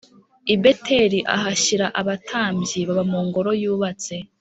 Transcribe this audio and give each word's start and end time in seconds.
I 0.53 0.55
Beteli 0.61 1.19
ahashyira 1.35 1.85
abatambyi 2.01 2.79
baba 2.87 3.03
mu 3.11 3.19
ngoro 3.27 3.49
yubatse 3.61 4.15